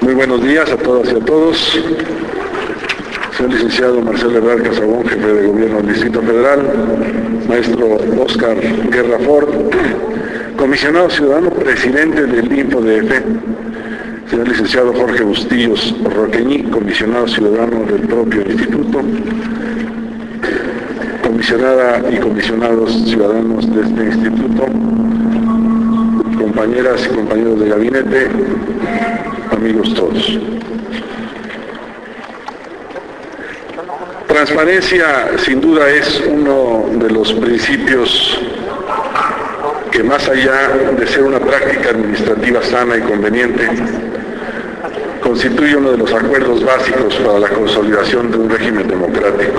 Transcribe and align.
Muy 0.00 0.14
buenos 0.14 0.42
días 0.42 0.70
a 0.70 0.76
todas 0.76 1.12
y 1.12 1.16
a 1.16 1.20
todos. 1.20 1.78
Señor 3.36 3.52
licenciado 3.52 4.00
Marcelo 4.00 4.38
Ebrard 4.38 4.62
Casabón, 4.62 5.04
jefe 5.06 5.26
de 5.26 5.46
gobierno 5.46 5.76
del 5.78 5.88
Distrito 5.88 6.22
Federal, 6.22 6.60
maestro 7.48 7.98
Oscar 8.24 8.56
Guerra 8.90 9.18
Ford, 9.20 9.48
comisionado 10.56 11.10
ciudadano, 11.10 11.50
presidente 11.50 12.26
del 12.26 12.58
INPODF, 12.58 13.10
señor 14.30 14.48
licenciado 14.48 14.92
Jorge 14.94 15.22
Bustillos 15.22 15.94
Roqueñi, 16.14 16.64
comisionado 16.64 17.28
ciudadano 17.28 17.84
del 17.84 18.02
propio 18.02 18.42
instituto, 18.42 19.00
comisionada 21.22 22.02
y 22.10 22.16
comisionados 22.16 22.92
ciudadanos 23.04 23.74
de 23.74 23.82
este 23.82 24.04
instituto, 24.04 24.66
compañeras 26.38 27.08
y 27.10 27.14
compañeros 27.14 27.60
de 27.60 27.68
gabinete, 27.68 28.28
amigos 29.50 29.94
todos. 29.94 30.38
Transparencia 34.26 35.38
sin 35.38 35.60
duda 35.60 35.88
es 35.88 36.22
uno 36.28 36.86
de 36.92 37.10
los 37.10 37.32
principios 37.32 38.40
que 39.90 40.02
más 40.02 40.28
allá 40.28 40.68
de 40.98 41.06
ser 41.06 41.22
una 41.22 41.38
práctica 41.38 41.90
administrativa 41.90 42.62
sana 42.62 42.98
y 42.98 43.00
conveniente, 43.00 43.66
constituye 45.22 45.76
uno 45.76 45.92
de 45.92 45.98
los 45.98 46.12
acuerdos 46.12 46.62
básicos 46.62 47.14
para 47.16 47.38
la 47.38 47.48
consolidación 47.48 48.30
de 48.30 48.36
un 48.36 48.50
régimen 48.50 48.86
democrático. 48.86 49.58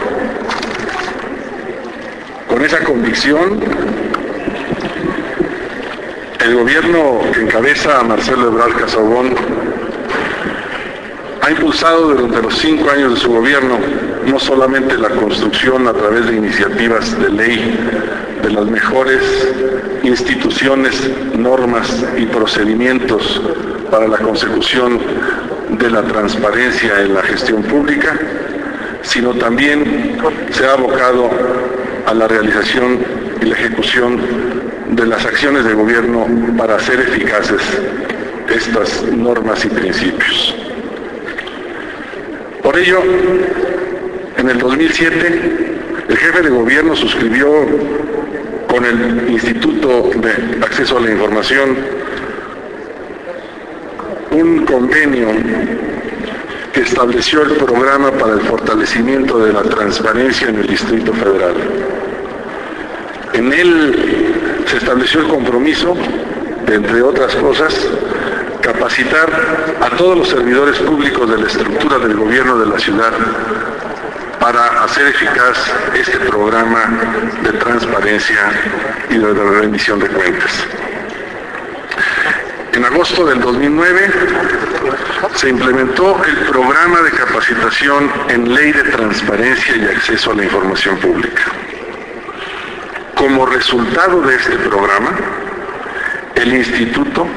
Con 2.47 2.63
esa 2.63 2.83
convicción, 2.83 3.59
el 6.45 6.55
gobierno 6.55 7.19
que 7.33 7.41
encabeza 7.41 7.99
a 7.99 8.03
Marcelo 8.03 8.49
Ebrard 8.49 8.77
Casaubon 8.77 9.33
ha 11.47 11.51
impulsado 11.51 12.09
durante 12.09 12.41
los 12.41 12.57
cinco 12.57 12.89
años 12.91 13.13
de 13.13 13.19
su 13.21 13.31
gobierno 13.31 13.79
no 14.25 14.37
solamente 14.37 14.97
la 14.97 15.07
construcción 15.07 15.87
a 15.87 15.93
través 15.93 16.27
de 16.27 16.35
iniciativas 16.35 17.17
de 17.21 17.29
ley 17.29 17.79
de 18.43 18.49
las 18.49 18.65
mejores 18.65 19.21
instituciones, 20.03 21.09
normas 21.37 22.03
y 22.17 22.25
procedimientos 22.25 23.41
para 23.89 24.09
la 24.09 24.17
consecución 24.17 24.99
de 25.69 25.89
la 25.89 26.03
transparencia 26.03 26.99
en 27.01 27.13
la 27.13 27.23
gestión 27.23 27.63
pública, 27.63 28.19
sino 29.03 29.33
también 29.35 30.17
se 30.51 30.65
ha 30.65 30.73
abocado 30.73 31.29
a 32.05 32.13
la 32.13 32.27
realización 32.27 32.99
y 33.41 33.45
la 33.45 33.55
ejecución 33.55 34.19
de 34.89 35.05
las 35.05 35.25
acciones 35.25 35.63
de 35.63 35.73
gobierno 35.73 36.27
para 36.57 36.75
hacer 36.75 36.99
eficaces 36.99 37.61
estas 38.49 39.03
normas 39.03 39.63
y 39.63 39.69
principios. 39.69 40.66
Por 42.77 42.85
ello, 42.85 43.01
en 44.37 44.49
el 44.51 44.59
2007, 44.59 45.77
el 46.09 46.15
jefe 46.15 46.41
de 46.43 46.49
gobierno 46.51 46.95
suscribió 46.95 47.47
con 48.67 48.85
el 48.85 49.31
Instituto 49.31 50.11
de 50.13 50.63
Acceso 50.63 50.99
a 50.99 51.01
la 51.01 51.09
Información 51.09 51.75
un 54.29 54.63
convenio 54.65 55.29
que 56.71 56.81
estableció 56.81 57.41
el 57.41 57.53
programa 57.53 58.11
para 58.11 58.33
el 58.33 58.41
fortalecimiento 58.41 59.43
de 59.43 59.53
la 59.53 59.63
transparencia 59.63 60.49
en 60.49 60.57
el 60.57 60.67
Distrito 60.67 61.13
Federal. 61.13 61.55
En 63.33 63.53
él 63.53 64.65
se 64.67 64.77
estableció 64.77 65.21
el 65.21 65.27
compromiso, 65.29 65.95
entre 66.67 67.01
otras 67.01 67.35
cosas, 67.37 67.89
capacitar 68.67 69.29
a 69.79 69.89
todos 69.95 70.17
los 70.17 70.27
servidores 70.27 70.77
públicos 70.79 71.29
de 71.29 71.37
la 71.37 71.47
estructura 71.47 71.99
del 71.99 72.17
gobierno 72.17 72.57
de 72.59 72.65
la 72.65 72.77
ciudad 72.77 73.13
para 74.41 74.83
hacer 74.83 75.07
eficaz 75.07 75.57
este 75.95 76.19
programa 76.19 76.81
de 77.43 77.53
transparencia 77.53 78.51
y 79.09 79.17
de 79.19 79.33
rendición 79.33 79.99
de 79.99 80.09
cuentas. 80.09 80.51
En 82.73 82.83
agosto 82.83 83.25
del 83.25 83.39
2009 83.39 84.11
se 85.35 85.47
implementó 85.47 86.21
el 86.25 86.35
programa 86.47 87.01
de 87.03 87.11
capacitación 87.11 88.11
en 88.27 88.53
ley 88.53 88.73
de 88.73 88.83
transparencia 88.83 89.77
y 89.77 89.85
acceso 89.85 90.31
a 90.31 90.35
la 90.35 90.43
información 90.43 90.97
pública. 90.97 91.43
Como 93.15 93.45
resultado 93.45 94.21
de 94.23 94.35
este 94.35 94.57
programa, 94.57 95.11
el 96.35 96.53
instituto 96.53 97.27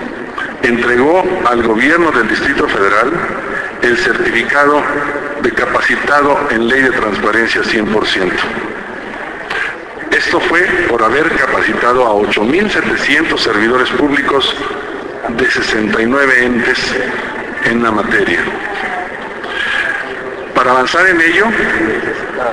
entregó 0.62 1.25
al 1.47 1.62
gobierno 1.62 2.10
del 2.10 2.28
Distrito 2.28 2.69
Federal 2.69 3.10
el 3.82 3.97
certificado 3.97 4.82
de 5.43 5.53
capacitado 5.53 6.38
en 6.50 6.69
ley 6.69 6.82
de 6.82 6.91
transparencia 6.91 7.62
100%. 7.62 8.31
Esto 10.10 10.41
fue 10.41 10.62
por 10.88 11.03
haber 11.03 11.31
capacitado 11.31 12.06
a 12.06 12.10
8.700 12.10 13.38
servidores 13.38 13.88
públicos 13.91 14.54
de 15.28 15.50
69 15.50 16.44
entes 16.44 16.78
en 17.65 17.82
la 17.82 17.91
materia. 17.91 18.41
Para 20.54 20.72
avanzar 20.72 21.06
en 21.06 21.21
ello, 21.21 21.47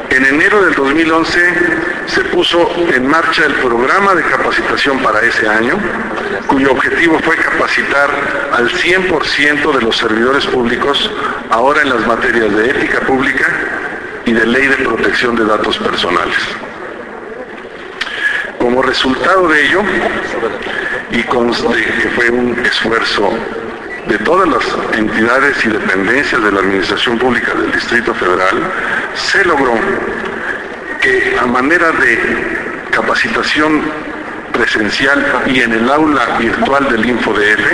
en 0.10 0.26
enero 0.26 0.64
del 0.64 0.76
2011 0.76 1.97
se 2.08 2.22
puso 2.26 2.70
en 2.94 3.08
marcha 3.08 3.46
el 3.46 3.54
programa 3.56 4.16
de 4.16 4.24
capacitación 4.24 5.00
para 5.00 5.22
ese 5.22 5.48
año, 5.48 5.78
cuyo 6.48 6.72
objetivo 6.72 7.20
fue 7.20 7.36
capacitar 7.36 8.10
al 8.54 8.70
100% 8.70 9.74
de 9.74 9.82
los 9.82 9.98
servidores 9.98 10.46
públicos 10.48 11.12
ahora 11.50 11.82
en 11.82 11.90
las 11.90 12.08
materias 12.08 12.56
de 12.56 12.70
ética 12.72 13.02
pública 13.02 13.46
y 14.26 14.34
de 14.34 14.46
ley 14.46 14.68
de 14.68 14.78
protección 14.78 15.36
de 15.36 15.46
datos 15.46 15.78
personales. 15.78 16.38
Como 18.58 18.82
resultado 18.82 19.48
de 19.50 19.66
ello, 19.66 19.82
y 21.12 21.24
conste 21.24 21.84
que 21.84 22.10
fue 22.10 22.30
un 22.30 22.60
esfuerzo 22.66 23.30
de 24.08 24.18
todas 24.20 24.48
las 24.48 24.98
entidades 24.98 25.64
y 25.66 25.70
dependencias 25.70 26.42
de 26.44 26.52
la 26.52 26.60
Administración 26.60 27.18
Pública 27.18 27.54
del 27.54 27.72
Distrito 27.72 28.14
Federal, 28.14 28.58
se 29.14 29.44
logró 29.46 29.74
a 31.40 31.46
manera 31.46 31.92
de 31.92 32.20
capacitación 32.92 33.82
presencial 34.54 35.44
y 35.48 35.62
en 35.62 35.72
el 35.74 35.90
aula 35.90 36.38
virtual 36.40 36.90
del 36.90 37.06
InfoDF, 37.06 37.66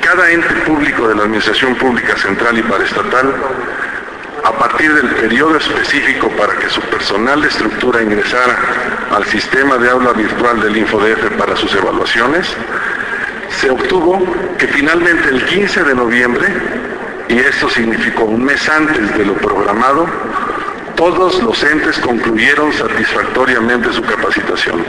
cada 0.00 0.30
ente 0.30 0.54
público 0.66 1.08
de 1.08 1.14
la 1.14 1.22
Administración 1.22 1.74
Pública 1.74 2.16
Central 2.16 2.58
y 2.58 2.62
Paraestatal, 2.62 3.34
a 4.44 4.52
partir 4.52 4.92
del 4.94 5.08
periodo 5.16 5.56
específico 5.56 6.30
para 6.30 6.54
que 6.54 6.70
su 6.70 6.80
personal 6.82 7.42
de 7.42 7.48
estructura 7.48 8.02
ingresara 8.02 8.56
al 9.14 9.24
sistema 9.26 9.76
de 9.76 9.90
aula 9.90 10.12
virtual 10.12 10.60
del 10.60 10.76
InfoDF 10.76 11.36
para 11.36 11.56
sus 11.56 11.74
evaluaciones, 11.74 12.46
se 13.60 13.70
obtuvo 13.70 14.24
que 14.56 14.66
finalmente 14.68 15.28
el 15.28 15.44
15 15.44 15.84
de 15.84 15.94
noviembre, 15.94 16.46
y 17.28 17.38
esto 17.38 17.68
significó 17.68 18.24
un 18.24 18.44
mes 18.44 18.68
antes 18.68 19.16
de 19.16 19.24
lo 19.26 19.34
programado, 19.34 20.06
todos 20.98 21.42
los 21.44 21.62
entes 21.62 21.96
concluyeron 22.00 22.72
satisfactoriamente 22.72 23.92
su 23.92 24.02
capacitación. 24.02 24.84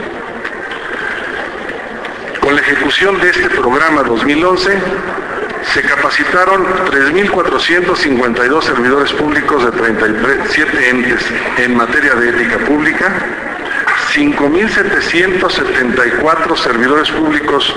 Con 2.40 2.56
la 2.56 2.62
ejecución 2.62 3.20
de 3.20 3.30
este 3.30 3.48
programa 3.50 4.02
2011, 4.02 4.76
se 5.72 5.82
capacitaron 5.82 6.66
3.452 6.90 8.62
servidores 8.62 9.12
públicos 9.12 9.64
de 9.64 9.70
37 9.70 10.90
entes 10.90 11.24
en 11.58 11.76
materia 11.76 12.16
de 12.16 12.30
ética 12.30 12.58
pública, 12.66 13.14
5.774 14.12 16.56
servidores 16.56 17.08
públicos 17.12 17.72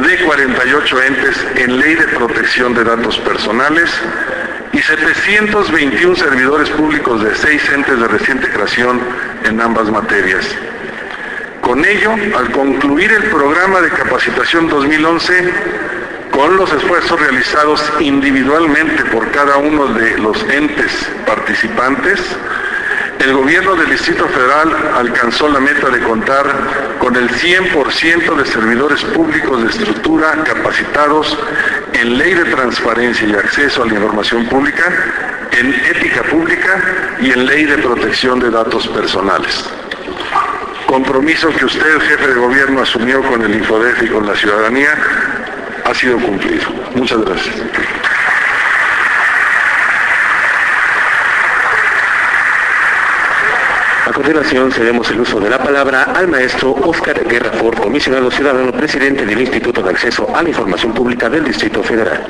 de 0.00 0.16
48 0.24 1.02
entes 1.02 1.44
en 1.56 1.80
ley 1.80 1.96
de 1.96 2.06
protección 2.06 2.72
de 2.72 2.84
datos 2.84 3.18
personales 3.18 3.90
y 4.74 4.82
721 4.82 6.16
servidores 6.16 6.68
públicos 6.70 7.22
de 7.22 7.34
6 7.34 7.62
entes 7.74 8.00
de 8.00 8.08
reciente 8.08 8.48
creación 8.50 9.00
en 9.44 9.60
ambas 9.60 9.88
materias. 9.88 10.44
Con 11.60 11.84
ello, 11.84 12.12
al 12.36 12.50
concluir 12.50 13.12
el 13.12 13.24
programa 13.30 13.80
de 13.80 13.90
capacitación 13.90 14.68
2011, 14.68 15.52
con 16.32 16.56
los 16.56 16.72
esfuerzos 16.72 17.20
realizados 17.20 17.80
individualmente 18.00 19.04
por 19.06 19.30
cada 19.30 19.58
uno 19.58 19.86
de 19.94 20.18
los 20.18 20.42
entes 20.50 21.08
participantes, 21.24 22.20
el 23.20 23.32
gobierno 23.32 23.76
del 23.76 23.88
Distrito 23.88 24.26
Federal 24.28 24.92
alcanzó 24.96 25.48
la 25.48 25.60
meta 25.60 25.88
de 25.88 26.00
contar 26.00 26.44
con 26.98 27.16
el 27.16 27.30
100% 27.30 28.36
de 28.36 28.44
servidores 28.44 29.02
públicos 29.04 29.62
de 29.62 29.70
estructura 29.70 30.42
capacitados 30.44 31.38
en 31.94 32.18
ley 32.18 32.34
de 32.34 32.44
transparencia 32.44 33.26
y 33.26 33.34
acceso 33.34 33.82
a 33.82 33.86
la 33.86 33.94
información 33.94 34.46
pública, 34.46 34.84
en 35.52 35.72
ética 35.72 36.22
pública 36.24 37.16
y 37.20 37.30
en 37.30 37.46
ley 37.46 37.64
de 37.64 37.78
protección 37.78 38.40
de 38.40 38.50
datos 38.50 38.86
personales. 38.88 39.64
Compromiso 40.86 41.50
que 41.50 41.64
usted, 41.64 42.00
jefe 42.00 42.28
de 42.28 42.34
gobierno, 42.34 42.82
asumió 42.82 43.22
con 43.22 43.42
el 43.42 43.54
Infodef 43.54 44.02
y 44.02 44.08
con 44.08 44.26
la 44.26 44.36
ciudadanía, 44.36 44.96
ha 45.84 45.94
sido 45.94 46.18
cumplido. 46.18 46.66
Muchas 46.94 47.20
gracias. 47.24 47.56
Continuación, 54.14 54.70
cedemos 54.70 55.10
el 55.10 55.20
uso 55.20 55.40
de 55.40 55.50
la 55.50 55.58
palabra 55.58 56.04
al 56.14 56.28
maestro 56.28 56.72
Oscar 56.72 57.26
Guerra 57.26 57.50
Ford, 57.50 57.76
comisionado 57.76 58.30
ciudadano, 58.30 58.70
presidente 58.70 59.26
del 59.26 59.40
Instituto 59.40 59.82
de 59.82 59.90
Acceso 59.90 60.28
a 60.34 60.40
la 60.40 60.48
Información 60.48 60.94
Pública 60.94 61.28
del 61.28 61.42
Distrito 61.42 61.82
Federal. 61.82 62.24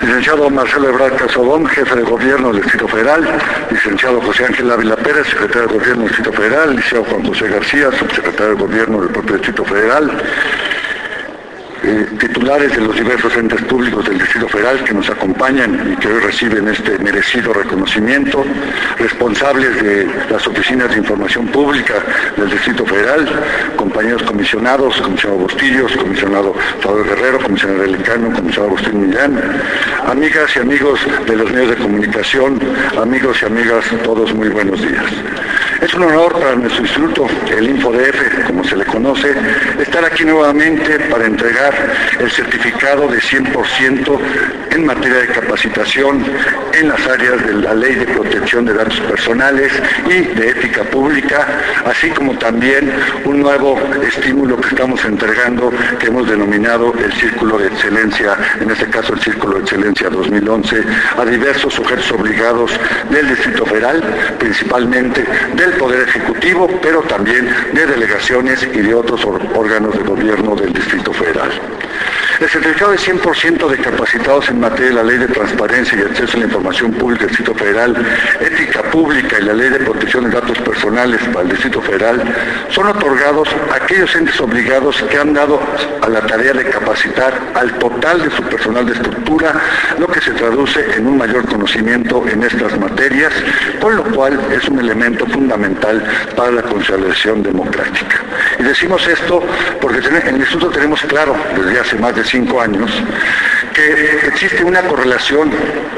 Licenciado 0.00 0.48
Marcelo 0.48 0.88
Ebrard 0.88 1.16
Casobón, 1.16 1.66
jefe 1.66 1.94
de 1.94 2.02
gobierno 2.02 2.50
del 2.50 2.62
Distrito 2.62 2.88
Federal, 2.88 3.28
licenciado 3.70 4.20
José 4.22 4.46
Ángel 4.46 4.70
Ávila 4.70 4.96
Pérez, 4.96 5.26
secretario 5.26 5.68
de 5.68 5.74
gobierno 5.74 6.04
del 6.04 6.08
Distrito 6.08 6.32
Federal, 6.32 6.70
licenciado 6.70 7.04
Juan 7.04 7.26
José 7.26 7.48
García, 7.48 7.90
subsecretario 7.98 8.54
de 8.54 8.62
gobierno 8.62 9.00
del 9.02 9.10
propio 9.10 9.36
Distrito 9.36 9.64
Federal, 9.66 10.10
eh, 11.86 12.06
titulares 12.18 12.74
de 12.74 12.80
los 12.80 12.96
diversos 12.96 13.36
entes 13.36 13.62
públicos 13.62 14.04
del 14.06 14.18
Distrito 14.18 14.48
Federal 14.48 14.82
que 14.82 14.92
nos 14.92 15.08
acompañan 15.08 15.92
y 15.92 15.96
que 15.96 16.08
hoy 16.08 16.18
reciben 16.20 16.66
este 16.66 16.98
merecido 16.98 17.52
reconocimiento, 17.52 18.44
responsables 18.98 19.80
de 19.80 20.08
las 20.28 20.44
oficinas 20.46 20.90
de 20.90 20.98
información 20.98 21.46
pública 21.46 21.94
del 22.36 22.50
Distrito 22.50 22.84
Federal, 22.84 23.28
compañeros 23.76 24.22
comisionados, 24.24 25.00
comisionado 25.00 25.42
Bustillos, 25.42 25.96
comisionado 25.96 26.54
Salvador 26.82 27.06
Guerrero, 27.06 27.38
comisionado 27.40 27.82
Delicano, 27.82 28.32
comisionado 28.34 28.74
Agustín 28.74 29.08
Millán, 29.08 29.40
amigas 30.06 30.56
y 30.56 30.58
amigos 30.58 30.98
de 31.26 31.36
los 31.36 31.50
medios 31.52 31.70
de 31.70 31.76
comunicación, 31.76 32.60
amigos 33.00 33.38
y 33.42 33.46
amigas, 33.46 33.84
todos 34.02 34.34
muy 34.34 34.48
buenos 34.48 34.80
días. 34.82 35.04
Es 35.80 35.94
un 35.94 36.04
honor 36.04 36.32
para 36.32 36.56
nuestro 36.56 36.82
instituto, 36.82 37.26
el 37.56 37.68
InfoDF, 37.68 38.46
como 38.46 38.64
se 38.64 38.76
le 38.76 38.84
conoce, 38.84 39.34
estar 39.78 40.04
aquí 40.04 40.24
nuevamente 40.24 40.98
para 41.10 41.26
entregar 41.26 41.74
el 42.18 42.30
certificado 42.30 43.08
de 43.08 43.18
100% 43.18 44.65
en 44.76 44.84
materia 44.84 45.20
de 45.20 45.28
capacitación 45.28 46.22
en 46.74 46.88
las 46.88 47.06
áreas 47.06 47.46
de 47.46 47.54
la 47.54 47.72
Ley 47.72 47.94
de 47.94 48.04
Protección 48.04 48.66
de 48.66 48.74
Datos 48.74 49.00
Personales 49.00 49.72
y 50.04 50.20
de 50.34 50.50
Ética 50.50 50.84
Pública, 50.84 51.46
así 51.86 52.10
como 52.10 52.36
también 52.36 52.92
un 53.24 53.40
nuevo 53.40 53.80
estímulo 54.06 54.60
que 54.60 54.68
estamos 54.68 55.02
entregando 55.06 55.72
que 55.98 56.08
hemos 56.08 56.28
denominado 56.28 56.92
el 57.02 57.10
Círculo 57.14 57.58
de 57.58 57.68
Excelencia, 57.68 58.36
en 58.60 58.70
este 58.70 58.86
caso 58.90 59.14
el 59.14 59.20
Círculo 59.20 59.54
de 59.54 59.60
Excelencia 59.62 60.10
2011, 60.10 60.82
a 61.16 61.24
diversos 61.24 61.72
sujetos 61.72 62.12
obligados 62.12 62.70
del 63.08 63.28
Distrito 63.28 63.64
Federal, 63.64 64.02
principalmente 64.38 65.24
del 65.54 65.72
Poder 65.72 66.06
Ejecutivo, 66.06 66.68
pero 66.82 67.00
también 67.02 67.48
de 67.72 67.86
delegaciones 67.86 68.62
y 68.62 68.80
de 68.80 68.94
otros 68.94 69.24
órganos 69.24 69.96
de 69.96 70.04
gobierno 70.04 70.54
del 70.54 70.74
Distrito 70.74 71.14
Federal. 71.14 71.50
El 72.40 72.50
certificado 72.50 72.92
de 72.92 72.98
100% 72.98 73.68
de 73.68 73.78
capacitados 73.78 74.50
en 74.50 74.60
materia 74.70 74.88
de 74.88 74.94
la 74.94 75.02
Ley 75.04 75.18
de 75.18 75.28
Transparencia 75.28 75.96
y 75.96 76.02
Acceso 76.02 76.36
a 76.36 76.40
la 76.40 76.46
Información 76.46 76.92
Pública 76.94 77.20
del 77.20 77.28
Distrito 77.28 77.54
Federal, 77.54 77.96
Ética 78.40 78.82
Pública 78.90 79.38
y 79.40 79.44
la 79.44 79.54
Ley 79.54 79.70
de 79.70 79.78
Protección 79.78 80.24
de 80.24 80.30
Datos 80.30 80.58
Personales 80.58 81.20
para 81.32 81.42
el 81.42 81.50
Distrito 81.50 81.80
Federal 81.80 82.20
son 82.70 82.88
otorgados 82.88 83.48
a 83.70 83.76
aquellos 83.76 84.12
entes 84.16 84.40
obligados 84.40 85.00
que 85.08 85.18
han 85.18 85.34
dado 85.34 85.60
a 86.02 86.08
la 86.08 86.20
tarea 86.22 86.52
de 86.52 86.64
capacitar 86.64 87.32
al 87.54 87.78
total 87.78 88.22
de 88.22 88.30
su 88.30 88.42
personal 88.42 88.84
de 88.86 88.94
estructura, 88.94 89.52
lo 89.98 90.08
que 90.08 90.20
se 90.20 90.32
traduce 90.32 90.84
en 90.96 91.06
un 91.06 91.16
mayor 91.16 91.46
conocimiento 91.46 92.24
en 92.28 92.42
estas 92.42 92.76
materias, 92.76 93.32
con 93.80 93.94
lo 93.94 94.02
cual 94.02 94.40
es 94.50 94.68
un 94.68 94.80
elemento 94.80 95.26
fundamental 95.26 96.02
para 96.34 96.50
la 96.50 96.62
consolidación 96.62 97.40
democrática. 97.44 98.20
Y 98.58 98.64
decimos 98.64 99.06
esto 99.06 99.44
porque 99.80 99.98
en 100.08 100.16
el 100.16 100.36
Instituto 100.38 100.70
tenemos 100.70 101.00
claro 101.02 101.36
desde 101.56 101.78
hace 101.78 101.96
más 101.96 102.16
de 102.16 102.24
cinco 102.24 102.60
años 102.60 102.90
que 103.76 104.26
existe 104.28 104.64
una 104.64 104.80
correlación 104.82 105.50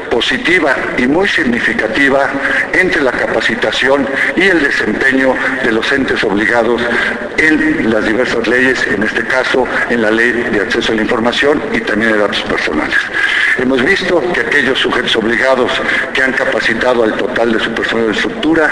positiva 0.09 0.75
y 0.97 1.07
muy 1.07 1.27
significativa 1.27 2.29
entre 2.73 3.01
la 3.01 3.11
capacitación 3.11 4.07
y 4.35 4.41
el 4.41 4.61
desempeño 4.61 5.35
de 5.63 5.71
los 5.71 5.91
entes 5.91 6.23
obligados 6.23 6.81
en 7.37 7.91
las 7.91 8.05
diversas 8.05 8.47
leyes, 8.47 8.85
en 8.87 9.03
este 9.03 9.23
caso 9.25 9.65
en 9.89 10.01
la 10.01 10.11
ley 10.11 10.31
de 10.31 10.61
acceso 10.61 10.91
a 10.91 10.95
la 10.95 11.01
información 11.01 11.61
y 11.73 11.79
también 11.81 12.11
de 12.11 12.17
datos 12.17 12.41
personales. 12.41 12.97
Hemos 13.57 13.83
visto 13.83 14.21
que 14.33 14.41
aquellos 14.41 14.79
sujetos 14.79 15.15
obligados 15.15 15.71
que 16.13 16.21
han 16.21 16.33
capacitado 16.33 17.03
al 17.03 17.13
total 17.13 17.53
de 17.53 17.59
su 17.59 17.71
personal 17.71 18.07
de 18.07 18.11
estructura 18.13 18.69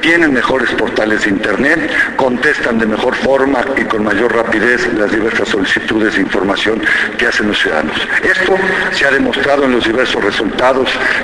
tienen 0.00 0.32
mejores 0.32 0.70
portales 0.70 1.24
de 1.24 1.30
Internet, 1.30 1.90
contestan 2.16 2.78
de 2.78 2.86
mejor 2.86 3.14
forma 3.16 3.64
y 3.76 3.84
con 3.84 4.04
mayor 4.04 4.34
rapidez 4.34 4.88
las 4.94 5.10
diversas 5.10 5.48
solicitudes 5.48 6.14
de 6.14 6.22
información 6.22 6.82
que 7.18 7.26
hacen 7.26 7.48
los 7.48 7.58
ciudadanos. 7.58 7.96
Esto 8.22 8.56
se 8.92 9.06
ha 9.06 9.10
demostrado 9.10 9.64
en 9.64 9.72
los 9.72 9.84
diversos 9.84 10.22
resultados 10.22 10.79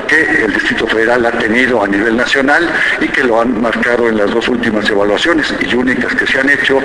que 0.07 0.45
el 0.45 0.53
Distrito 0.53 0.87
Federal 0.87 1.25
ha 1.27 1.33
tenido 1.33 1.83
a 1.83 1.89
nivel 1.89 2.17
nacional 2.17 2.69
y 3.01 3.09
que 3.09 3.25
lo 3.25 3.41
han 3.41 3.61
marcado 3.61 4.09
en 4.09 4.17
las 4.17 4.31
dos 4.31 4.49
últimas 4.49 4.89
evaluaciones 4.89 5.53
y 5.61 5.75
únicas 5.75 6.15
que 6.15 6.27
se 6.27 6.41
han 6.41 6.51
hecho 6.51 6.79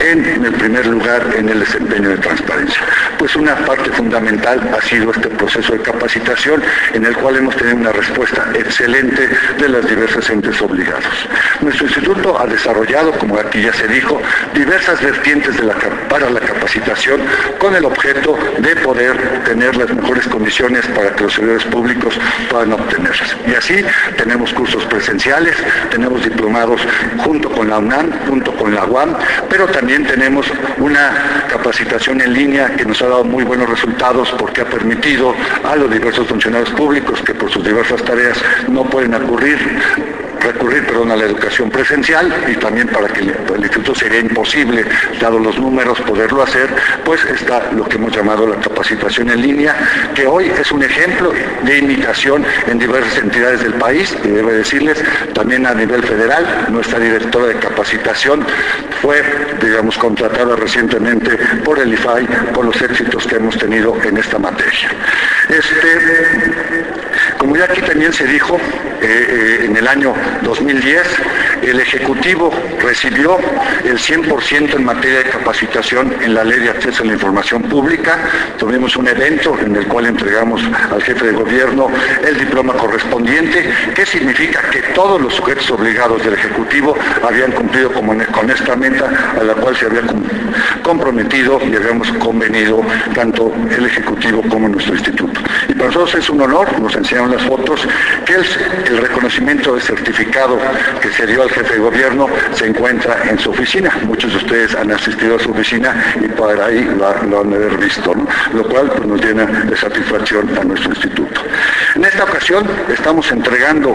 en 0.00 0.44
el 0.44 0.52
primer 0.52 0.86
lugar 0.86 1.34
en 1.36 1.48
el 1.48 1.60
desempeño 1.60 2.10
de 2.10 2.18
transparencia. 2.18 2.80
Pues 3.18 3.36
una 3.36 3.56
parte 3.56 3.90
fundamental 3.90 4.60
ha 4.76 4.82
sido 4.82 5.10
este 5.10 5.28
proceso 5.28 5.72
de 5.72 5.80
capacitación 5.80 6.62
en 6.92 7.04
el 7.04 7.16
cual 7.16 7.36
hemos 7.36 7.56
tenido 7.56 7.76
una 7.76 7.92
respuesta 7.92 8.50
excelente 8.54 9.28
de 9.58 9.68
las 9.68 9.86
diversas 9.88 10.28
entes 10.30 10.60
obligados. 10.60 11.04
Nuestro 11.60 11.86
instituto 11.86 12.40
ha 12.40 12.46
desarrollado, 12.46 13.12
como 13.12 13.38
aquí 13.38 13.62
ya 13.62 13.72
se 13.72 13.88
dijo, 13.88 14.20
diversas 14.54 15.00
vertientes 15.02 15.56
para 16.08 16.30
la 16.30 16.40
capacitación 16.40 17.20
con 17.58 17.74
el 17.74 17.84
objeto 17.84 18.36
de 18.58 18.76
poder 18.76 19.16
tener 19.44 19.76
las 19.76 19.90
mejores 19.90 20.26
condiciones 20.28 20.86
para 20.88 21.14
que 21.14 21.24
los 21.24 21.32
servidores 21.32 21.64
públicos 21.64 22.03
puedan 22.50 22.72
obtenerlas. 22.72 23.36
Y 23.46 23.54
así 23.54 23.84
tenemos 24.16 24.52
cursos 24.52 24.84
presenciales, 24.86 25.56
tenemos 25.90 26.22
diplomados 26.24 26.80
junto 27.18 27.50
con 27.50 27.70
la 27.70 27.78
UNAM, 27.78 28.10
junto 28.28 28.52
con 28.54 28.74
la 28.74 28.84
UAM, 28.84 29.16
pero 29.48 29.66
también 29.66 30.06
tenemos 30.06 30.46
una 30.78 31.44
capacitación 31.48 32.20
en 32.20 32.32
línea 32.32 32.74
que 32.76 32.84
nos 32.84 33.00
ha 33.02 33.06
dado 33.06 33.24
muy 33.24 33.44
buenos 33.44 33.68
resultados 33.68 34.34
porque 34.38 34.62
ha 34.62 34.66
permitido 34.66 35.34
a 35.64 35.76
los 35.76 35.90
diversos 35.90 36.26
funcionarios 36.26 36.70
públicos 36.70 37.20
que 37.22 37.34
por 37.34 37.50
sus 37.50 37.64
diversas 37.64 38.02
tareas 38.02 38.38
no 38.68 38.84
pueden 38.84 39.14
acudir 39.14 39.58
recurrir 40.44 40.86
perdón, 40.86 41.10
a 41.10 41.16
la 41.16 41.24
educación 41.24 41.70
presencial 41.70 42.32
y 42.48 42.54
también 42.56 42.88
para 42.88 43.08
que 43.08 43.20
el, 43.20 43.28
instituto 43.28 43.94
sería 43.94 44.20
imposible, 44.20 44.84
dado 45.20 45.38
los 45.38 45.58
números, 45.58 46.00
poderlo 46.02 46.42
hacer, 46.42 46.68
pues 47.04 47.24
está 47.24 47.72
lo 47.72 47.84
que 47.84 47.96
hemos 47.96 48.14
llamado 48.14 48.46
la 48.46 48.56
capacitación 48.56 49.30
en 49.30 49.40
línea, 49.40 49.74
que 50.14 50.26
hoy 50.26 50.46
es 50.46 50.70
un 50.70 50.82
ejemplo 50.82 51.32
de 51.62 51.78
imitación 51.78 52.44
en 52.66 52.78
diversas 52.78 53.18
entidades 53.18 53.62
del 53.62 53.74
país, 53.74 54.16
y 54.22 54.28
debe 54.28 54.52
decirles, 54.52 55.02
también 55.32 55.66
a 55.66 55.74
nivel 55.74 56.02
federal, 56.02 56.66
nuestra 56.70 56.98
directora 56.98 57.46
de 57.46 57.54
capacitación 57.56 58.44
fue, 59.00 59.22
digamos, 59.62 59.96
contratada 59.98 60.56
recientemente 60.56 61.36
por 61.64 61.78
el 61.78 61.92
IFAI 61.92 62.26
por 62.52 62.64
los 62.64 62.80
éxitos 62.80 63.26
que 63.26 63.36
hemos 63.36 63.56
tenido 63.58 63.96
en 64.02 64.16
esta 64.16 64.38
materia. 64.38 64.90
Este, 65.48 67.03
como 67.38 67.56
ya 67.56 67.64
aquí 67.64 67.80
también 67.82 68.12
se 68.12 68.26
dijo, 68.26 68.56
eh, 68.56 69.02
eh, 69.02 69.64
en 69.66 69.76
el 69.76 69.86
año 69.86 70.14
2010, 70.42 71.02
el 71.62 71.80
Ejecutivo 71.80 72.52
recibió 72.80 73.38
el 73.84 73.98
100% 73.98 74.76
en 74.76 74.84
materia 74.84 75.18
de 75.18 75.24
capacitación 75.24 76.14
en 76.22 76.34
la 76.34 76.44
Ley 76.44 76.60
de 76.60 76.70
Acceso 76.70 77.02
a 77.02 77.06
la 77.06 77.12
Información 77.14 77.62
Pública. 77.62 78.18
Tuvimos 78.58 78.96
un 78.96 79.08
evento 79.08 79.56
en 79.60 79.76
el 79.76 79.86
cual 79.86 80.06
entregamos 80.06 80.62
al 80.92 81.02
jefe 81.02 81.26
de 81.26 81.32
gobierno 81.32 81.88
el 82.26 82.38
diploma 82.38 82.74
correspondiente, 82.74 83.70
que 83.94 84.06
significa 84.06 84.62
que 84.70 84.80
todos 84.94 85.20
los 85.20 85.34
sujetos 85.34 85.70
obligados 85.70 86.22
del 86.24 86.34
Ejecutivo 86.34 86.96
habían 87.22 87.52
cumplido 87.52 87.92
con 87.92 88.50
esta 88.50 88.76
meta 88.76 89.34
a 89.38 89.44
la 89.44 89.54
cual 89.54 89.76
se 89.76 89.86
había 89.86 90.02
comprometido 90.82 91.60
y 91.64 91.74
habíamos 91.76 92.10
convenido 92.12 92.82
tanto 93.14 93.52
el 93.76 93.86
Ejecutivo 93.86 94.42
como 94.48 94.68
nuestro 94.68 94.94
instituto. 94.94 95.40
Y 95.68 95.72
para 95.74 95.86
nosotros 95.86 96.14
es 96.14 96.30
un 96.30 96.40
honor, 96.40 96.80
nos 96.80 96.94
enseñaron 96.94 97.30
las 97.30 97.42
fotos, 97.42 97.86
que 98.24 98.34
el, 98.34 98.98
reconocimiento 98.98 99.74
de 99.74 99.80
certificado 99.80 100.58
que 101.00 101.10
se 101.10 101.26
dio 101.26 101.42
al 101.42 101.50
jefe 101.54 101.74
de 101.74 101.78
gobierno 101.78 102.28
se 102.52 102.66
encuentra 102.66 103.16
en 103.28 103.38
su 103.38 103.50
oficina. 103.50 103.90
Muchos 104.02 104.32
de 104.32 104.38
ustedes 104.38 104.74
han 104.74 104.90
asistido 104.90 105.36
a 105.36 105.38
su 105.38 105.50
oficina 105.50 106.14
y 106.20 106.28
por 106.28 106.60
ahí 106.60 106.84
lo, 106.98 107.08
han 107.08 107.52
haber 107.52 107.76
visto, 107.78 108.12
lo 108.52 108.64
cual 108.64 108.90
pues, 108.90 109.06
nos 109.06 109.20
llena 109.24 109.44
de 109.44 109.76
satisfacción 109.76 110.50
a 110.58 110.64
nuestro 110.64 110.90
instituto. 110.90 111.40
En 111.94 112.04
esta 112.04 112.24
ocasión 112.24 112.66
estamos 112.88 113.30
entregando 113.30 113.94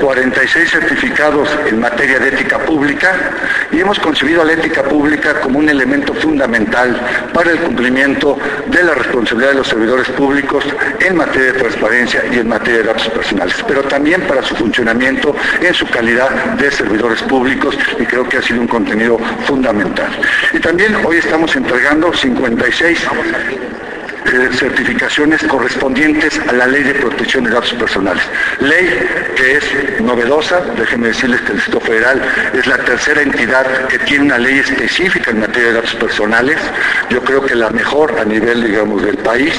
46 0.00 0.70
certificados 0.70 1.48
en 1.66 1.80
materia 1.80 2.20
de 2.20 2.28
ética 2.28 2.58
pública 2.58 3.12
y 3.72 3.80
hemos 3.80 3.98
concebido 3.98 4.44
la 4.44 4.52
ética 4.52 4.82
pública 4.84 5.40
como 5.40 5.58
un 5.58 5.68
elemento 5.68 6.14
fundamental 6.14 6.96
para 7.32 7.50
el 7.50 7.58
cumplimiento 7.58 8.38
de 8.66 8.84
la 8.84 8.94
responsabilidad 8.94 9.50
de 9.50 9.56
los 9.56 9.68
servidores 9.68 10.08
públicos 10.10 10.64
en 11.00 11.16
materia 11.16 11.52
de 11.52 11.58
transparencia 11.58 12.22
y 12.32 12.38
en 12.38 12.48
materia 12.48 12.78
de 12.78 12.84
datos 12.84 13.08
personales, 13.08 13.56
pero 13.66 13.82
también 13.82 14.20
para 14.22 14.42
su 14.42 14.54
funcionamiento 14.54 15.34
en 15.60 15.74
su 15.74 15.86
calidad 15.86 16.30
de 16.56 16.70
servidores 16.82 17.22
públicos 17.22 17.76
y 17.98 18.04
creo 18.04 18.28
que 18.28 18.38
ha 18.38 18.42
sido 18.42 18.60
un 18.60 18.66
contenido 18.66 19.16
fundamental. 19.46 20.10
Y 20.52 20.58
también 20.58 20.96
hoy 21.04 21.18
estamos 21.18 21.54
entregando 21.54 22.12
56 22.12 22.98
eh, 24.24 24.48
certificaciones 24.52 25.42
correspondientes 25.44 26.40
a 26.48 26.52
la 26.52 26.66
ley 26.66 26.82
de 26.82 26.94
protección 26.94 27.44
de 27.44 27.50
datos 27.50 27.72
personales. 27.74 28.24
Ley 28.60 28.88
que 29.42 29.56
es 29.56 30.00
novedosa, 30.00 30.60
déjenme 30.78 31.08
decirles 31.08 31.40
que 31.40 31.48
el 31.48 31.54
Distrito 31.54 31.80
Federal 31.80 32.22
es 32.54 32.64
la 32.64 32.78
tercera 32.78 33.22
entidad 33.22 33.88
que 33.88 33.98
tiene 33.98 34.26
una 34.26 34.38
ley 34.38 34.60
específica 34.60 35.32
en 35.32 35.40
materia 35.40 35.70
de 35.70 35.74
datos 35.74 35.96
personales, 35.96 36.58
yo 37.10 37.20
creo 37.24 37.44
que 37.44 37.56
la 37.56 37.70
mejor 37.70 38.16
a 38.20 38.24
nivel, 38.24 38.62
digamos, 38.62 39.02
del 39.02 39.18
país, 39.18 39.52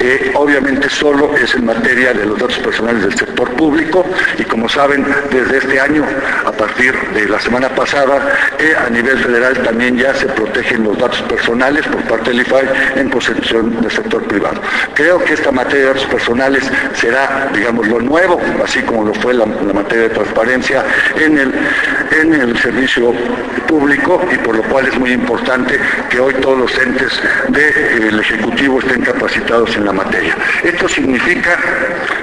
eh, 0.00 0.32
obviamente 0.34 0.90
solo 0.90 1.36
es 1.36 1.54
en 1.54 1.64
materia 1.64 2.12
de 2.12 2.26
los 2.26 2.40
datos 2.40 2.58
personales 2.58 3.02
del 3.02 3.16
sector 3.16 3.48
público 3.52 4.04
y 4.36 4.42
como 4.42 4.68
saben, 4.68 5.06
desde 5.30 5.58
este 5.58 5.78
año, 5.78 6.04
a 6.44 6.50
partir 6.50 6.92
de 7.14 7.28
la 7.28 7.38
semana 7.38 7.68
pasada, 7.68 8.36
eh, 8.58 8.74
a 8.84 8.90
nivel 8.90 9.16
federal 9.18 9.62
también 9.62 9.96
ya 9.96 10.12
se 10.12 10.26
protegen 10.26 10.82
los 10.82 10.98
datos 10.98 11.22
personales 11.22 11.86
por 11.86 12.02
parte 12.08 12.30
del 12.30 12.40
IFAI 12.40 12.68
en 12.96 13.10
posesión 13.10 13.80
del 13.80 13.92
sector 13.92 14.24
privado. 14.24 14.60
Creo 14.94 15.22
que 15.22 15.34
esta 15.34 15.52
materia 15.52 15.80
de 15.80 15.86
datos 15.86 16.06
personales 16.06 16.64
será, 16.94 17.48
digamos, 17.54 17.86
lo 17.86 18.00
nuevo, 18.00 18.40
así 18.64 18.80
como 18.82 19.04
lo 19.04 19.19
fue 19.20 19.34
la, 19.34 19.46
materia 19.46 20.04
de 20.04 20.10
transparencia 20.10 20.84
en 21.16 21.38
el, 21.38 21.52
en 22.12 22.34
el 22.34 22.58
servicio 22.58 23.12
público 23.68 24.20
y 24.32 24.36
por 24.38 24.56
lo 24.56 24.62
cual 24.64 24.86
es 24.88 24.98
muy 24.98 25.12
importante 25.12 25.78
que 26.08 26.20
hoy 26.20 26.34
todos 26.34 26.58
los 26.58 26.78
entes 26.78 27.20
del 27.48 28.18
Ejecutivo 28.18 28.80
estén 28.80 29.02
capacitados 29.02 29.76
en 29.76 29.84
la 29.84 29.92
materia. 29.92 30.36
Esto 30.62 30.88
significa 30.88 31.58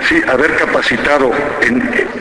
sí, 0.07 0.21
haber 0.27 0.55
capacitado 0.55 1.31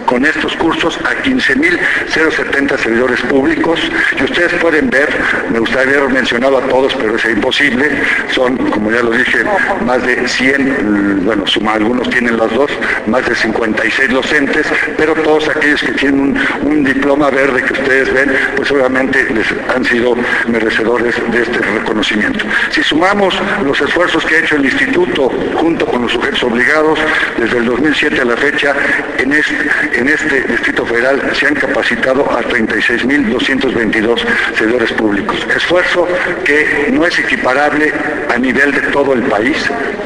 con 0.07 0.25
estos 0.25 0.55
cursos 0.57 0.99
a 1.05 1.23
15.070 1.23 2.79
servidores 2.79 3.21
públicos 3.23 3.81
y 4.19 4.25
ustedes 4.25 4.53
pueden 4.55 4.89
ver, 4.91 5.09
me 5.51 5.59
gustaría 5.59 5.99
haber 5.99 6.11
mencionado 6.11 6.59
a 6.59 6.63
todos, 6.63 6.95
pero 6.95 7.17
es 7.17 7.25
imposible, 7.25 7.91
son, 8.33 8.57
como 8.71 8.91
ya 8.91 9.03
lo 9.03 9.11
dije, 9.11 9.45
más 9.85 10.05
de 10.07 10.27
100, 10.29 11.25
bueno, 11.25 11.47
suma, 11.47 11.75
algunos 11.75 12.09
tienen 12.11 12.37
los 12.37 12.53
dos, 12.55 12.71
más 13.07 13.27
de 13.29 13.35
56 13.35 14.11
docentes, 14.11 14.67
pero 14.97 15.15
todos 15.15 15.49
aquellos 15.49 15.83
que 15.83 15.93
tienen 15.93 16.37
un 16.63 16.85
diploma 16.85 17.31
verde 17.31 17.56
que 17.63 17.73
ustedes 17.73 18.13
ven, 18.13 18.31
pues 18.57 18.71
obviamente 18.71 19.27
les 19.33 19.47
han 19.75 19.85
sido 19.85 20.17
merecedores 20.49 21.15
de 21.33 21.43
este 21.43 21.59
reconocimiento. 21.59 22.45
Si 22.71 22.83
sumamos 22.83 23.35
los 23.65 23.81
esfuerzos 23.81 24.25
que 24.25 24.37
ha 24.37 24.39
hecho 24.41 24.57
el 24.57 24.65
instituto 24.65 25.31
junto 25.55 25.87
con 25.87 26.03
los 26.03 26.13
sujetos 26.13 26.43
obligados, 26.43 26.99
desde 27.39 27.59
el 27.59 27.67
2007 27.67 28.21
a 28.21 28.25
la 28.25 28.37
fecha, 28.37 28.75
en 29.19 29.33
este, 29.33 29.71
en 29.95 30.09
este 30.09 30.41
Distrito 30.43 30.85
Federal 30.87 31.21
se 31.35 31.47
han 31.47 31.55
capacitado 31.55 32.23
a 32.31 32.43
36.222 32.43 34.21
servidores 34.57 34.93
públicos. 34.93 35.37
Esfuerzo 35.55 36.07
que 36.45 36.89
no 36.93 37.07
es 37.07 37.19
equiparable 37.19 37.93
a 38.35 38.39
nivel 38.39 38.73
de 38.73 38.81
todo 38.93 39.15
el 39.15 39.23
país 39.23 39.57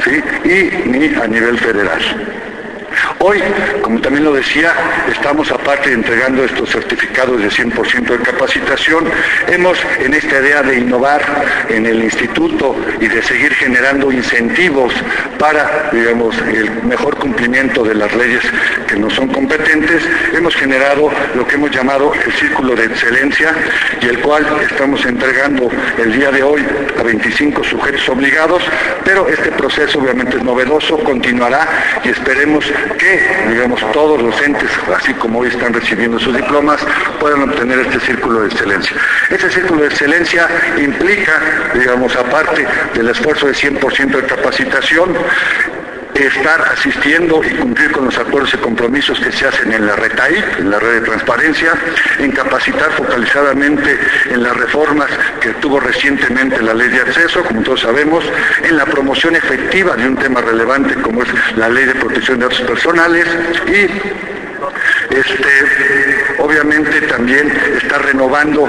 ¿sí? 0.03 0.21
y 0.45 0.89
ni 0.89 1.13
a 1.15 1.27
nivel 1.27 1.57
federal. 1.57 2.50
Hoy, 3.23 3.39
como 3.83 4.01
también 4.01 4.23
lo 4.23 4.33
decía, 4.33 4.73
estamos 5.11 5.51
aparte 5.51 5.93
entregando 5.93 6.43
estos 6.43 6.71
certificados 6.71 7.39
de 7.39 7.49
100% 7.49 8.17
de 8.17 8.17
capacitación. 8.17 9.05
Hemos, 9.47 9.77
en 9.99 10.15
esta 10.15 10.39
idea 10.39 10.63
de 10.63 10.79
innovar 10.79 11.21
en 11.69 11.85
el 11.85 12.03
instituto 12.03 12.75
y 12.99 13.07
de 13.07 13.21
seguir 13.21 13.53
generando 13.53 14.11
incentivos 14.11 14.91
para, 15.37 15.89
digamos, 15.91 16.35
el 16.39 16.83
mejor 16.83 17.15
cumplimiento 17.17 17.83
de 17.83 17.93
las 17.93 18.11
leyes 18.15 18.41
que 18.87 18.95
nos 18.95 19.13
son 19.13 19.27
competentes, 19.27 20.01
hemos 20.33 20.55
generado 20.55 21.11
lo 21.35 21.45
que 21.45 21.55
hemos 21.55 21.69
llamado 21.69 22.11
el 22.13 22.33
Círculo 22.33 22.75
de 22.75 22.85
Excelencia 22.85 23.53
y 24.01 24.05
el 24.07 24.19
cual 24.19 24.45
estamos 24.67 25.05
entregando 25.05 25.69
el 25.99 26.11
día 26.11 26.31
de 26.31 26.41
hoy 26.41 26.65
a 26.99 27.03
25 27.03 27.63
sujetos 27.63 28.09
obligados, 28.09 28.63
pero 29.05 29.27
este 29.27 29.51
proceso 29.51 29.99
obviamente 29.99 30.37
es 30.37 30.43
novedoso, 30.43 30.97
continuará 30.99 31.67
y 32.03 32.09
esperemos 32.09 32.65
que, 32.97 33.10
digamos, 33.49 33.79
todos 33.91 34.21
los 34.21 34.39
entes, 34.41 34.69
así 34.95 35.13
como 35.15 35.39
hoy 35.39 35.49
están 35.49 35.73
recibiendo 35.73 36.19
sus 36.19 36.35
diplomas, 36.35 36.81
puedan 37.19 37.49
obtener 37.49 37.79
este 37.79 37.99
círculo 37.99 38.41
de 38.41 38.47
excelencia. 38.47 38.97
Este 39.29 39.49
círculo 39.49 39.81
de 39.81 39.87
excelencia 39.87 40.47
implica, 40.77 41.41
digamos, 41.73 42.15
aparte 42.15 42.65
del 42.93 43.09
esfuerzo 43.09 43.47
de 43.47 43.53
100% 43.53 44.11
de 44.11 44.23
capacitación, 44.23 45.15
estar 46.27 46.61
asistiendo 46.61 47.41
y 47.43 47.55
cumplir 47.55 47.91
con 47.91 48.05
los 48.05 48.17
acuerdos 48.17 48.53
y 48.53 48.57
compromisos 48.57 49.19
que 49.19 49.31
se 49.31 49.47
hacen 49.47 49.71
en 49.73 49.85
la 49.85 49.95
RETAI, 49.95 50.43
en 50.59 50.69
la 50.69 50.79
red 50.79 50.93
de 50.93 51.01
transparencia, 51.01 51.73
en 52.19 52.31
capacitar 52.31 52.91
focalizadamente 52.91 53.97
en 54.29 54.43
las 54.43 54.55
reformas 54.55 55.09
que 55.39 55.49
tuvo 55.55 55.79
recientemente 55.79 56.61
la 56.61 56.73
ley 56.73 56.89
de 56.89 57.01
acceso, 57.01 57.43
como 57.43 57.61
todos 57.61 57.81
sabemos, 57.81 58.23
en 58.63 58.77
la 58.77 58.85
promoción 58.85 59.35
efectiva 59.35 59.95
de 59.95 60.07
un 60.07 60.15
tema 60.15 60.41
relevante 60.41 60.95
como 61.01 61.23
es 61.23 61.29
la 61.55 61.69
ley 61.69 61.85
de 61.85 61.95
protección 61.95 62.39
de 62.39 62.45
datos 62.45 62.61
personales 62.61 63.27
y 63.67 64.40
este, 65.11 66.35
obviamente 66.39 67.01
también 67.01 67.51
está 67.77 67.97
renovando 67.99 68.67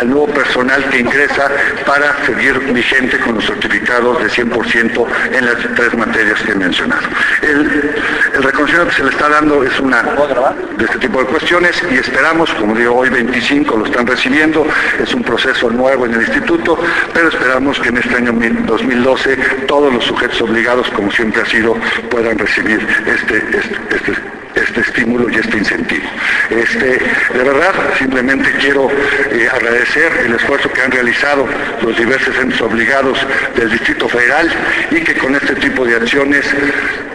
al 0.00 0.08
nuevo 0.08 0.26
personal 0.28 0.88
que 0.90 1.00
ingresa 1.00 1.50
para 1.84 2.24
seguir 2.24 2.58
vigente 2.72 3.18
con 3.18 3.34
los 3.34 3.44
certificados 3.44 4.22
de 4.22 4.30
100% 4.30 5.06
en 5.32 5.44
las 5.44 5.56
tres 5.74 5.94
materias 5.96 6.40
que 6.42 6.52
he 6.52 6.54
mencionado. 6.54 7.06
El, 7.42 7.94
reconocimiento 8.42 8.88
que 8.88 8.96
se 8.96 9.04
le 9.04 9.10
está 9.10 9.28
dando 9.28 9.62
es 9.62 9.78
una 9.80 10.02
de 10.02 10.84
este 10.84 10.98
tipo 10.98 11.20
de 11.20 11.26
cuestiones 11.26 11.82
y 11.90 11.96
esperamos, 11.96 12.50
como 12.54 12.74
digo, 12.74 12.96
hoy 12.96 13.10
25 13.10 13.76
lo 13.76 13.84
están 13.84 14.06
recibiendo, 14.06 14.66
es 15.02 15.12
un 15.12 15.22
proceso 15.22 15.70
nuevo 15.70 16.06
en 16.06 16.14
el 16.14 16.22
instituto, 16.22 16.78
pero 17.12 17.28
esperamos 17.28 17.78
que 17.80 17.90
en 17.90 17.98
este 17.98 18.16
año 18.16 18.32
2012 18.32 19.36
todos 19.66 19.92
los 19.92 20.04
sujetos 20.04 20.40
obligados, 20.40 20.88
como 20.90 21.10
siempre 21.12 21.42
ha 21.42 21.46
sido, 21.46 21.76
puedan 22.10 22.38
recibir 22.38 22.86
este, 23.06 23.36
este, 23.36 23.96
este 23.96 24.39
este 24.54 24.80
estímulo 24.80 25.30
y 25.30 25.36
este 25.36 25.58
incentivo. 25.58 26.08
Este, 26.50 26.86
de 26.86 27.44
verdad, 27.44 27.72
simplemente 27.98 28.50
quiero 28.60 28.90
eh, 28.90 29.48
agradecer 29.52 30.12
el 30.24 30.34
esfuerzo 30.34 30.70
que 30.72 30.82
han 30.82 30.90
realizado 30.90 31.46
los 31.82 31.96
diversos 31.96 32.34
centros 32.34 32.60
obligados 32.60 33.18
del 33.56 33.70
Distrito 33.70 34.08
Federal 34.08 34.50
y 34.90 35.00
que 35.00 35.14
con 35.14 35.34
este 35.34 35.54
tipo 35.56 35.84
de 35.84 35.96
acciones 35.96 36.46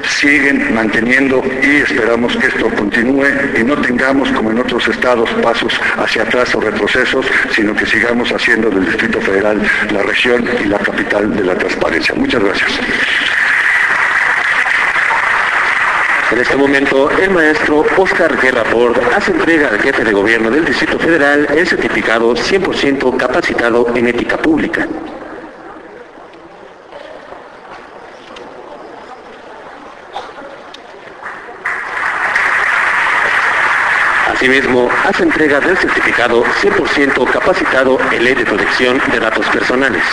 siguen 0.08 0.74
manteniendo 0.74 1.44
y 1.64 1.78
esperamos 1.78 2.36
que 2.38 2.48
esto 2.48 2.70
continúe 2.70 3.26
y 3.58 3.64
no 3.64 3.76
tengamos, 3.82 4.30
como 4.32 4.52
en 4.52 4.60
otros 4.60 4.88
estados, 4.88 5.30
pasos 5.42 5.74
hacia 5.98 6.24
atrás 6.24 6.54
o 6.56 6.62
retrocesos, 6.62 7.26
sino 7.54 7.76
que 7.76 7.86
sigamos 7.86 8.32
haciendo 8.32 8.70
del 8.70 8.86
Distrito 8.86 9.20
Federal 9.22 9.62
la 9.92 10.04
región 10.04 10.48
y 10.64 10.68
la 10.68 10.80
capital 10.80 11.36
de 11.36 11.44
la 11.44 11.56
transparencia. 11.56 12.16
Muchas 12.16 12.44
gracias. 12.44 12.72
En 16.32 16.40
este 16.40 16.56
momento, 16.56 17.12
el 17.12 17.30
maestro 17.30 17.86
Oscar 17.98 18.36
Guerra 18.42 18.64
Ford 18.66 18.98
hace 19.16 19.32
entrega 19.32 19.70
al 19.70 19.80
jefe 19.80 20.04
de 20.04 20.12
gobierno 20.12 20.50
del 20.50 20.66
Distrito 20.66 20.98
Federal 20.98 21.48
el 21.56 21.68
certificado 21.68 22.34
100% 22.34 23.16
capacitado 23.16 23.88
en 23.96 24.08
ética 24.08 24.36
pública. 24.38 24.88
Asimismo, 34.34 34.90
hace 35.08 35.24
entrega 35.24 35.60
del 35.60 35.78
certificado 35.78 36.44
100% 36.44 37.32
capacitado 37.32 38.00
en 38.12 38.24
ley 38.24 38.34
de 38.34 38.46
protección 38.46 39.00
de 39.12 39.20
datos 39.20 39.48
personales. 39.50 40.04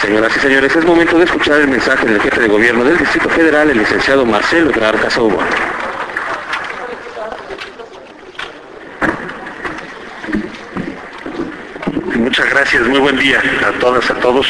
Señoras 0.00 0.34
y 0.34 0.40
señores, 0.40 0.74
es 0.74 0.84
momento 0.86 1.18
de 1.18 1.24
escuchar 1.24 1.60
el 1.60 1.68
mensaje 1.68 2.06
del 2.06 2.22
jefe 2.22 2.40
de 2.40 2.48
gobierno 2.48 2.84
del 2.84 2.96
Distrito 2.96 3.28
Federal, 3.28 3.68
el 3.68 3.78
licenciado 3.78 4.24
Marcelo 4.24 4.70
Ebrard 4.70 4.98
Casaubon. 4.98 5.44
Muchas 12.14 12.48
gracias, 12.48 12.86
muy 12.86 12.98
buen 12.98 13.18
día 13.18 13.42
a 13.66 13.78
todas, 13.78 14.10
a 14.10 14.14
todos, 14.14 14.46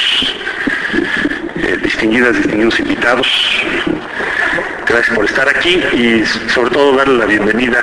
eh, 1.57 1.79
distinguidas, 1.83 2.37
distinguidos 2.37 2.79
invitados. 2.79 3.63
Gracias 4.87 5.17
por 5.17 5.25
estar 5.25 5.49
aquí 5.49 5.83
y 5.95 6.25
sobre 6.49 6.71
todo 6.71 6.97
darle 6.97 7.19
la 7.19 7.27
bienvenida 7.27 7.83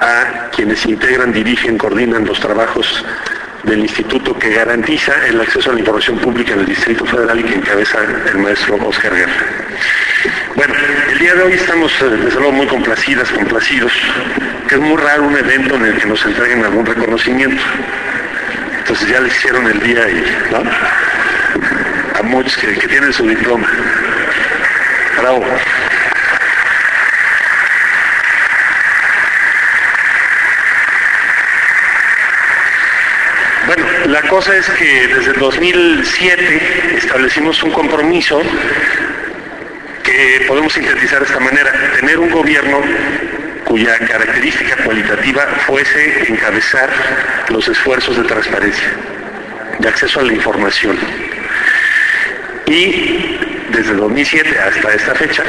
a 0.00 0.50
quienes 0.50 0.84
integran, 0.86 1.32
dirigen, 1.32 1.78
coordinan 1.78 2.24
los 2.24 2.40
trabajos 2.40 3.04
del 3.64 3.80
instituto 3.80 4.36
que 4.38 4.50
garantiza 4.50 5.12
el 5.26 5.40
acceso 5.40 5.70
a 5.70 5.74
la 5.74 5.80
información 5.80 6.18
pública 6.18 6.52
en 6.52 6.60
el 6.60 6.66
Distrito 6.66 7.04
Federal 7.06 7.38
y 7.38 7.44
que 7.44 7.54
encabeza 7.54 7.98
el 8.32 8.38
maestro 8.38 8.76
Oscar 8.86 9.14
Guerra. 9.14 9.32
Bueno, 10.56 10.74
el 11.12 11.18
día 11.18 11.34
de 11.34 11.42
hoy 11.42 11.52
estamos 11.54 11.92
eh, 12.02 12.04
desde 12.04 12.38
luego 12.38 12.52
muy 12.52 12.66
complacidas, 12.66 13.30
complacidos, 13.30 13.92
que 14.68 14.74
es 14.74 14.80
muy 14.80 14.96
raro 14.96 15.24
un 15.24 15.36
evento 15.36 15.76
en 15.76 15.86
el 15.86 15.98
que 15.98 16.06
nos 16.06 16.24
entreguen 16.24 16.64
algún 16.64 16.84
reconocimiento. 16.84 17.62
Entonces 18.78 19.08
ya 19.08 19.20
les 19.20 19.36
hicieron 19.36 19.66
el 19.66 19.80
día 19.80 20.08
y, 20.10 20.24
¿no? 20.50 20.62
A 22.18 22.22
muchos 22.22 22.56
que, 22.56 22.76
que 22.78 22.88
tienen 22.88 23.12
su 23.12 23.26
diploma. 23.26 23.68
Bravo. 25.20 25.44
la 34.06 34.21
cosa 34.32 34.56
es 34.56 34.66
que 34.66 35.08
desde 35.08 35.34
2007 35.34 36.96
establecimos 36.96 37.62
un 37.64 37.70
compromiso 37.70 38.40
que 40.02 40.46
podemos 40.48 40.72
sintetizar 40.72 41.18
de 41.18 41.26
esta 41.26 41.38
manera, 41.38 41.70
tener 42.00 42.18
un 42.18 42.30
gobierno 42.30 42.80
cuya 43.66 43.98
característica 43.98 44.76
cualitativa 44.84 45.42
fuese 45.66 46.32
encabezar 46.32 46.88
los 47.50 47.68
esfuerzos 47.68 48.16
de 48.16 48.22
transparencia, 48.22 48.88
de 49.78 49.88
acceso 49.90 50.20
a 50.20 50.22
la 50.22 50.32
información. 50.32 50.98
Y 52.68 53.36
desde 53.68 53.92
2007 53.92 54.58
hasta 54.58 54.94
esta 54.94 55.14
fecha, 55.14 55.44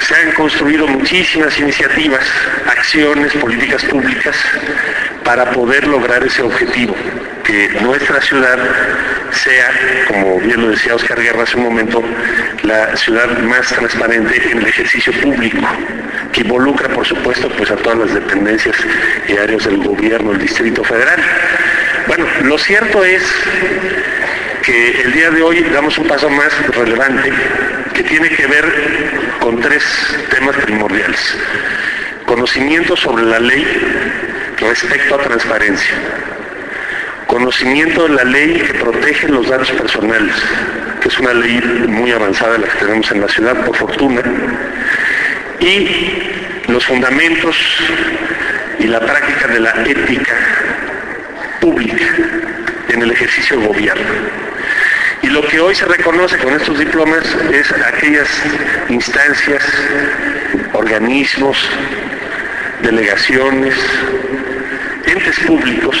se 0.00 0.14
han 0.16 0.32
construido 0.32 0.86
muchísimas 0.86 1.58
iniciativas, 1.58 2.26
acciones, 2.66 3.32
políticas 3.32 3.82
públicas 3.86 4.36
para 5.24 5.50
poder 5.52 5.86
lograr 5.86 6.22
ese 6.26 6.42
objetivo, 6.42 6.94
que 7.50 7.68
nuestra 7.80 8.20
ciudad 8.20 8.58
sea, 9.32 9.70
como 10.06 10.38
bien 10.38 10.60
lo 10.60 10.68
decía 10.70 10.94
Oscar 10.94 11.20
Guerra 11.20 11.42
hace 11.42 11.56
un 11.56 11.64
momento, 11.64 12.02
la 12.62 12.96
ciudad 12.96 13.38
más 13.40 13.66
transparente 13.66 14.40
en 14.50 14.58
el 14.58 14.66
ejercicio 14.66 15.12
público, 15.20 15.66
que 16.32 16.42
involucra, 16.42 16.88
por 16.90 17.04
supuesto, 17.04 17.48
pues 17.56 17.70
a 17.72 17.76
todas 17.76 17.98
las 17.98 18.14
dependencias 18.14 18.76
y 19.26 19.36
áreas 19.36 19.64
del 19.64 19.82
gobierno, 19.82 20.32
el 20.32 20.38
Distrito 20.38 20.84
Federal. 20.84 21.20
Bueno, 22.06 22.26
lo 22.44 22.56
cierto 22.56 23.04
es 23.04 23.22
que 24.62 25.02
el 25.02 25.12
día 25.12 25.30
de 25.30 25.42
hoy 25.42 25.60
damos 25.72 25.98
un 25.98 26.06
paso 26.06 26.30
más 26.30 26.52
relevante 26.68 27.32
que 27.94 28.04
tiene 28.04 28.28
que 28.28 28.46
ver 28.46 28.64
con 29.40 29.60
tres 29.60 29.84
temas 30.30 30.54
primordiales. 30.56 31.36
Conocimiento 32.26 32.96
sobre 32.96 33.24
la 33.24 33.40
ley 33.40 33.66
respecto 34.60 35.16
a 35.16 35.18
transparencia. 35.18 35.94
Conocimiento 37.30 38.08
de 38.08 38.14
la 38.16 38.24
ley 38.24 38.54
que 38.54 38.74
protege 38.74 39.28
los 39.28 39.48
datos 39.48 39.70
personales, 39.70 40.34
que 41.00 41.06
es 41.06 41.16
una 41.20 41.32
ley 41.32 41.60
muy 41.86 42.10
avanzada 42.10 42.58
la 42.58 42.66
que 42.66 42.78
tenemos 42.84 43.08
en 43.12 43.20
la 43.20 43.28
ciudad, 43.28 43.64
por 43.64 43.76
fortuna. 43.76 44.20
Y 45.60 46.22
los 46.66 46.84
fundamentos 46.84 47.56
y 48.80 48.88
la 48.88 48.98
práctica 48.98 49.46
de 49.46 49.60
la 49.60 49.70
ética 49.86 50.34
pública 51.60 52.04
en 52.88 53.02
el 53.02 53.12
ejercicio 53.12 53.58
del 53.58 53.68
gobierno. 53.68 54.10
Y 55.22 55.28
lo 55.28 55.46
que 55.46 55.60
hoy 55.60 55.76
se 55.76 55.84
reconoce 55.84 56.36
con 56.38 56.52
estos 56.54 56.80
diplomas 56.80 57.24
es 57.52 57.70
aquellas 57.70 58.28
instancias, 58.88 59.62
organismos, 60.72 61.56
delegaciones, 62.82 63.76
entes 65.06 65.38
públicos 65.46 65.96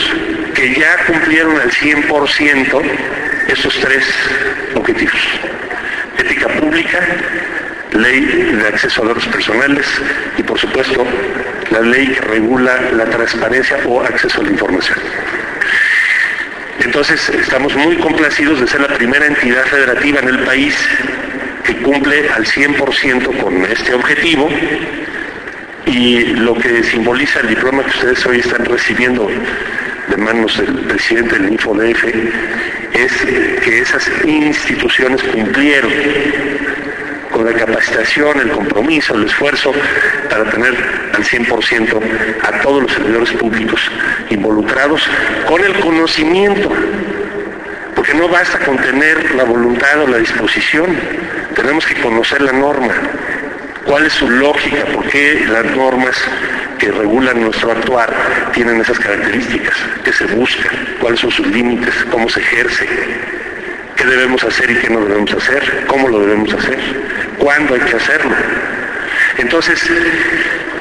que 0.60 0.74
ya 0.74 1.06
cumplieron 1.06 1.58
al 1.58 1.70
100% 1.70 2.82
esos 3.48 3.80
tres 3.80 4.04
objetivos. 4.74 5.18
Ética 6.18 6.48
pública, 6.48 7.00
ley 7.92 8.20
de 8.60 8.68
acceso 8.68 9.02
a 9.02 9.06
datos 9.06 9.26
personales 9.28 9.86
y 10.36 10.42
por 10.42 10.58
supuesto 10.58 11.06
la 11.70 11.80
ley 11.80 12.08
que 12.08 12.20
regula 12.20 12.78
la 12.92 13.06
transparencia 13.06 13.78
o 13.86 14.02
acceso 14.02 14.42
a 14.42 14.44
la 14.44 14.50
información. 14.50 14.98
Entonces 16.80 17.26
estamos 17.30 17.74
muy 17.76 17.96
complacidos 17.96 18.60
de 18.60 18.66
ser 18.66 18.82
la 18.82 18.88
primera 18.88 19.24
entidad 19.24 19.64
federativa 19.64 20.20
en 20.20 20.28
el 20.28 20.40
país 20.40 20.76
que 21.64 21.76
cumple 21.76 22.28
al 22.28 22.44
100% 22.44 23.42
con 23.42 23.64
este 23.64 23.94
objetivo 23.94 24.50
y 25.86 26.20
lo 26.20 26.54
que 26.54 26.82
simboliza 26.82 27.40
el 27.40 27.48
diploma 27.48 27.82
que 27.82 27.90
ustedes 27.90 28.26
hoy 28.26 28.40
están 28.40 28.66
recibiendo 28.66 29.30
de 30.10 30.16
manos 30.16 30.58
del 30.58 30.80
presidente 30.80 31.38
del 31.38 31.52
InfoDF 31.52 32.04
es 32.92 33.12
que 33.62 33.78
esas 33.78 34.10
instituciones 34.24 35.22
cumplieron 35.22 35.90
con 37.30 37.44
la 37.44 37.52
capacitación, 37.52 38.40
el 38.40 38.50
compromiso, 38.50 39.14
el 39.14 39.24
esfuerzo 39.24 39.72
para 40.28 40.50
tener 40.50 40.74
al 41.14 41.24
100% 41.24 42.00
a 42.42 42.60
todos 42.60 42.82
los 42.82 42.92
servidores 42.92 43.30
públicos 43.32 43.80
involucrados 44.30 45.08
con 45.46 45.64
el 45.64 45.74
conocimiento, 45.80 46.70
porque 47.94 48.14
no 48.14 48.28
basta 48.28 48.58
con 48.58 48.76
tener 48.78 49.34
la 49.36 49.44
voluntad 49.44 50.02
o 50.02 50.08
la 50.08 50.18
disposición, 50.18 50.86
tenemos 51.54 51.86
que 51.86 52.00
conocer 52.00 52.42
la 52.42 52.52
norma, 52.52 52.94
cuál 53.84 54.06
es 54.06 54.12
su 54.12 54.28
lógica, 54.28 54.84
por 54.86 55.08
qué 55.08 55.46
las 55.48 55.64
normas 55.76 56.16
que 56.80 56.90
regulan 56.90 57.40
nuestro 57.42 57.70
actuar 57.70 58.50
tienen 58.52 58.80
esas 58.80 58.98
características, 58.98 59.76
qué 60.02 60.12
se 60.12 60.24
busca, 60.24 60.70
cuáles 60.98 61.20
son 61.20 61.30
sus 61.30 61.46
límites, 61.46 61.94
cómo 62.10 62.28
se 62.28 62.40
ejerce, 62.40 62.88
qué 63.94 64.04
debemos 64.06 64.42
hacer 64.42 64.70
y 64.70 64.76
qué 64.76 64.88
no 64.88 65.04
debemos 65.04 65.32
hacer, 65.32 65.84
cómo 65.86 66.08
lo 66.08 66.20
debemos 66.20 66.52
hacer, 66.54 66.78
cuándo 67.38 67.74
hay 67.74 67.80
que 67.80 67.96
hacerlo. 67.96 68.34
Entonces, 69.36 69.78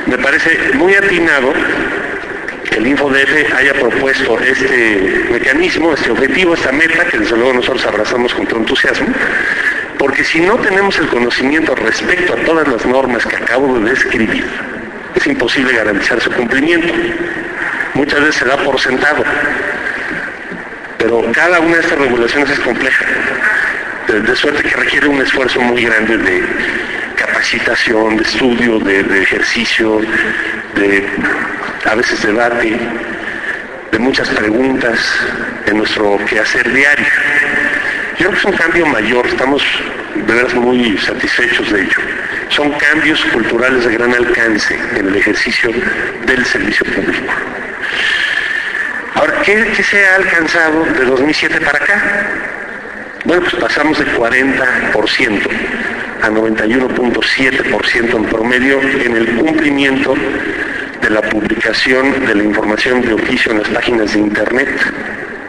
me 0.07 0.17
parece 0.17 0.71
muy 0.75 0.95
atinado 0.95 1.53
que 2.69 2.77
el 2.77 2.87
InfoDF 2.87 3.53
haya 3.57 3.73
propuesto 3.73 4.39
este 4.39 5.25
mecanismo, 5.31 5.93
este 5.93 6.11
objetivo, 6.11 6.53
esta 6.53 6.71
meta, 6.71 7.05
que 7.05 7.19
desde 7.19 7.35
luego 7.35 7.53
nosotros 7.53 7.85
abrazamos 7.85 8.33
con 8.33 8.47
todo 8.47 8.59
entusiasmo, 8.59 9.07
porque 9.97 10.23
si 10.23 10.39
no 10.39 10.55
tenemos 10.55 10.97
el 10.97 11.07
conocimiento 11.07 11.75
respecto 11.75 12.33
a 12.33 12.37
todas 12.37 12.67
las 12.69 12.85
normas 12.85 13.25
que 13.25 13.35
acabo 13.35 13.77
de 13.79 13.89
describir, 13.89 14.45
es 15.15 15.27
imposible 15.27 15.73
garantizar 15.73 16.19
su 16.21 16.31
cumplimiento. 16.31 16.93
Muchas 17.93 18.19
veces 18.19 18.35
se 18.35 18.45
da 18.45 18.57
por 18.57 18.79
sentado, 18.79 19.23
pero 20.97 21.23
cada 21.33 21.59
una 21.59 21.75
de 21.75 21.81
estas 21.81 21.99
regulaciones 21.99 22.49
es 22.49 22.59
compleja, 22.59 23.05
de, 24.07 24.35
suerte 24.35 24.63
que 24.63 24.75
requiere 24.75 25.07
un 25.07 25.21
esfuerzo 25.21 25.59
muy 25.61 25.83
grande 25.83 26.17
de 26.17 26.43
capacitación, 27.15 28.17
de 28.17 28.23
estudio, 28.23 28.79
de, 28.79 29.03
de 29.03 29.21
ejercicio, 29.21 30.01
de 30.75 31.07
a 31.85 31.95
veces 31.95 32.21
debate, 32.21 32.77
de 33.91 33.99
muchas 33.99 34.29
preguntas 34.29 34.99
en 35.65 35.77
nuestro 35.77 36.19
quehacer 36.25 36.71
diario. 36.71 37.07
Yo 38.19 38.27
creo 38.27 38.31
que 38.31 38.37
es 38.37 38.45
un 38.45 38.53
cambio 38.53 38.85
mayor, 38.85 39.25
estamos 39.27 39.63
de 40.15 40.33
verdad 40.33 40.53
muy 40.55 40.97
satisfechos 40.97 41.71
de 41.71 41.81
ello. 41.81 41.99
Son 42.59 42.73
cambios 42.73 43.23
culturales 43.31 43.85
de 43.85 43.93
gran 43.93 44.13
alcance 44.13 44.77
en 44.97 45.07
el 45.07 45.15
ejercicio 45.15 45.71
del 46.25 46.45
servicio 46.45 46.85
público. 46.87 47.33
Ahora, 49.15 49.41
¿qué, 49.45 49.81
se 49.81 50.05
ha 50.05 50.15
alcanzado 50.15 50.83
de 50.83 51.05
2007 51.05 51.61
para 51.61 51.77
acá? 51.77 52.27
Bueno, 53.23 53.43
pues 53.43 53.55
pasamos 53.55 53.97
de 53.97 54.05
40% 54.07 55.39
a 56.21 56.29
91.7% 56.29 58.15
en 58.17 58.25
promedio 58.25 58.81
en 58.81 59.15
el 59.15 59.37
cumplimiento 59.37 60.15
de 61.01 61.09
la 61.11 61.21
publicación 61.21 62.25
de 62.25 62.35
la 62.35 62.43
información 62.43 63.01
de 63.03 63.13
oficio 63.13 63.53
en 63.53 63.59
las 63.59 63.69
páginas 63.69 64.11
de 64.11 64.19
Internet. 64.19 64.67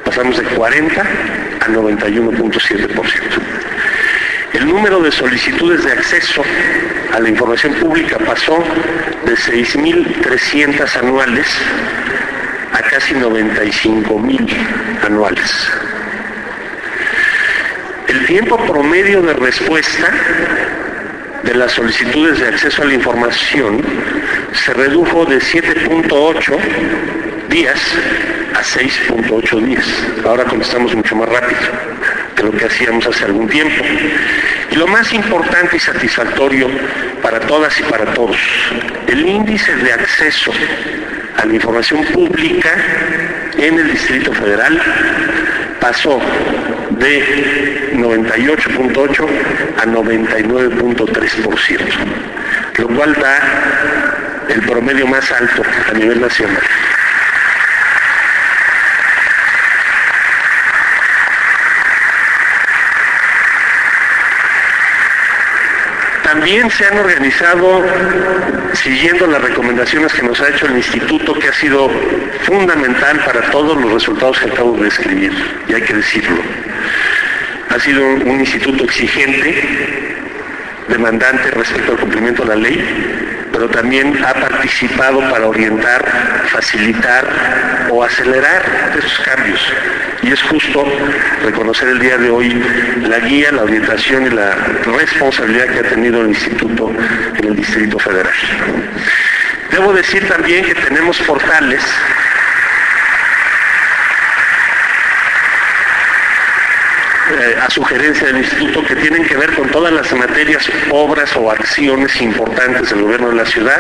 Pasamos 0.05 0.37
de 0.37 0.45
40 0.45 1.01
a 1.01 1.67
91.7%. 1.67 3.80
El 4.53 4.67
número 4.67 5.01
de 5.01 5.13
solicitudes 5.13 5.85
de 5.85 5.93
acceso 5.93 6.43
a 7.13 7.21
la 7.21 7.29
información 7.29 7.73
pública 7.75 8.19
pasó 8.19 8.59
de 9.25 9.35
6.300 9.35 10.97
anuales 10.97 11.47
a 12.73 12.83
casi 12.83 13.15
95 13.15 14.19
mil 14.19 14.47
anuales. 15.05 15.71
El 18.09 18.27
tiempo 18.27 18.57
promedio 18.67 19.23
de 19.23 19.35
respuesta 19.35 20.11
de 21.45 21.55
las 21.55 21.73
solicitudes 21.73 22.41
de 22.41 22.49
acceso 22.49 22.83
a 22.83 22.87
la 22.87 22.95
información 22.95 23.81
se 24.53 24.75
redujo 24.75 25.27
de 25.27 25.39
7.8 25.39 26.59
días 27.51 27.81
a 28.55 28.63
6.8 28.63 29.61
días. 29.65 29.87
Ahora 30.25 30.45
contestamos 30.45 30.95
mucho 30.95 31.15
más 31.15 31.29
rápido 31.29 31.90
que 32.41 32.47
lo 32.47 32.53
que 32.53 32.65
hacíamos 32.65 33.07
hace 33.07 33.27
algún 33.27 33.49
tiempo. 33.49 33.85
Y 34.71 34.77
lo 34.77 34.87
más 34.87 35.13
importante 35.13 35.77
y 35.77 35.81
satisfactorio 35.81 36.69
para 37.23 37.41
todas 37.41 37.79
y 37.79 37.83
para 37.83 38.07
todos, 38.15 38.39
el 39.09 39.27
índice 39.27 39.77
de 39.77 39.93
acceso 39.93 40.51
a 41.37 41.45
la 41.45 41.55
información 41.55 42.03
pública 42.05 42.71
en 43.59 43.79
el 43.79 43.93
Distrito 43.93 44.33
Federal 44.33 44.81
pasó 45.81 46.19
de 46.91 47.93
98.8 47.95 49.27
a 49.79 49.87
99.3%, 49.87 51.81
lo 52.79 52.89
cual 52.89 53.15
da 53.15 53.39
el 54.49 54.63
promedio 54.63 55.07
más 55.07 55.31
alto 55.31 55.63
a 55.91 55.93
nivel 55.93 56.21
nacional. 56.21 56.63
También 66.33 66.71
se 66.71 66.87
han 66.87 66.97
organizado 66.97 67.83
siguiendo 68.75 69.27
las 69.27 69.43
recomendaciones 69.43 70.13
que 70.13 70.23
nos 70.23 70.41
ha 70.41 70.49
hecho 70.49 70.67
el 70.67 70.77
instituto, 70.77 71.35
que 71.35 71.49
ha 71.49 71.53
sido 71.53 71.91
fundamental 72.45 73.19
para 73.25 73.51
todos 73.51 73.77
los 73.77 73.93
resultados 73.95 74.39
que 74.39 74.49
acabo 74.49 74.77
de 74.77 74.85
describir, 74.85 75.33
y 75.69 75.75
hay 75.75 75.83
que 75.83 75.95
decirlo. 75.95 76.37
Ha 77.71 77.81
sido 77.81 78.05
un 78.07 78.39
instituto 78.39 78.85
exigente, 78.85 80.17
demandante 80.89 81.51
respecto 81.51 81.93
al 81.93 81.99
cumplimiento 81.99 82.45
de 82.45 82.49
la 82.49 82.57
ley, 82.57 83.49
pero 83.53 83.69
también 83.69 84.17
ha 84.25 84.33
participado 84.33 85.19
para 85.31 85.49
orientar, 85.49 86.05
facilitar 86.47 87.27
o 87.91 88.05
acelerar 88.05 88.95
esos 88.97 89.19
cambios. 89.19 89.61
Y 90.23 90.33
es 90.33 90.43
justo 90.43 90.85
reconocer 91.45 91.89
el 91.89 91.99
día 91.99 92.19
de 92.19 92.31
hoy 92.31 92.63
la 93.09 93.19
guía, 93.21 93.53
la 93.53 93.63
orientación 93.63 94.27
y 94.27 94.31
la 94.31 94.55
responsabilidad 94.99 95.67
que 95.67 95.79
ha 95.81 95.89
tenido 95.89 96.23
el 96.23 96.29
Instituto 96.29 96.93
en 97.39 97.45
el 97.45 97.57
Distrito 97.57 97.99
Federal. 97.99 98.35
Debo 99.71 99.93
decir 99.93 100.27
también 100.29 100.65
que 100.65 100.75
tenemos 100.75 101.19
portales 101.23 101.83
Eh, 107.31 107.57
a 107.63 107.71
sugerencia 107.71 108.27
del 108.27 108.39
instituto 108.39 108.85
que 108.85 108.97
tienen 108.97 109.25
que 109.25 109.37
ver 109.37 109.55
con 109.55 109.69
todas 109.69 109.93
las 109.93 110.13
materias, 110.13 110.69
obras 110.91 111.35
o 111.37 111.49
acciones 111.49 112.21
importantes 112.21 112.91
del 112.91 113.03
gobierno 113.03 113.29
de 113.29 113.37
la 113.37 113.47
ciudad, 113.47 113.79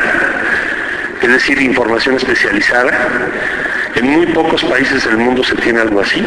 es 1.20 1.28
decir, 1.28 1.60
información 1.60 2.14
especializada. 2.14 2.92
En 3.96 4.06
muy 4.06 4.26
pocos 4.26 4.64
países 4.64 5.04
del 5.04 5.18
mundo 5.18 5.42
se 5.44 5.54
tiene 5.56 5.80
algo 5.80 6.00
así. 6.00 6.22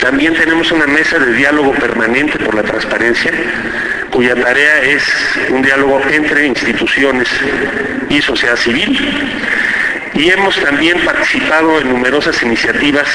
También 0.00 0.34
tenemos 0.34 0.70
una 0.72 0.86
mesa 0.86 1.18
de 1.18 1.32
diálogo 1.34 1.72
permanente 1.72 2.38
por 2.38 2.54
la 2.54 2.62
transparencia, 2.62 3.32
cuya 4.10 4.34
tarea 4.34 4.82
es 4.82 5.04
un 5.50 5.62
diálogo 5.62 6.00
entre 6.10 6.46
instituciones 6.46 7.28
y 8.10 8.20
sociedad 8.20 8.56
civil 8.56 8.98
y 10.14 10.30
hemos 10.30 10.56
también 10.60 11.00
participado 11.04 11.80
en 11.80 11.88
numerosas 11.88 12.40
iniciativas 12.42 13.08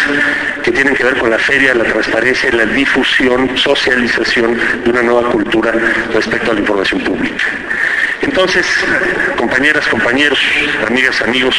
que 0.63 0.71
tienen 0.71 0.95
que 0.95 1.03
ver 1.05 1.17
con 1.17 1.29
la 1.29 1.38
feria, 1.38 1.73
la 1.73 1.86
transparencia 1.86 2.49
y 2.49 2.51
la 2.51 2.65
difusión, 2.65 3.58
socialización 3.58 4.60
de 4.84 4.89
una 4.89 5.01
nueva 5.01 5.32
cultura 5.32 5.73
respecto 6.13 6.51
a 6.51 6.53
la 6.55 6.60
información 6.60 6.99
pública. 7.01 7.45
Entonces, 8.21 8.65
compañeras, 9.38 9.88
compañeros, 9.88 10.39
amigas, 10.86 11.21
amigos, 11.21 11.55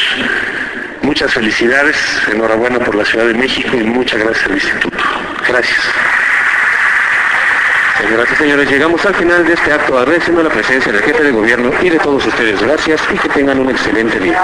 muchas 1.11 1.33
felicidades, 1.33 1.97
enhorabuena 2.31 2.79
por 2.79 2.95
la 2.95 3.03
Ciudad 3.03 3.25
de 3.25 3.33
México 3.33 3.75
y 3.75 3.83
muchas 3.83 4.17
gracias 4.17 4.45
al 4.45 4.53
Instituto. 4.53 4.97
Gracias. 5.45 5.79
Señoras 7.97 8.29
y 8.31 8.35
señores, 8.37 8.71
llegamos 8.71 9.05
al 9.05 9.15
final 9.15 9.45
de 9.45 9.53
este 9.53 9.73
acto 9.73 9.99
agradeciendo 9.99 10.41
la 10.41 10.49
presencia 10.49 10.89
del 10.89 11.03
jefe 11.03 11.21
de 11.21 11.31
gobierno 11.31 11.69
y 11.81 11.89
de 11.89 11.99
todos 11.99 12.25
ustedes. 12.25 12.61
Gracias 12.61 13.01
y 13.13 13.17
que 13.17 13.27
tengan 13.27 13.59
un 13.59 13.71
excelente 13.71 14.17
día. 14.19 14.41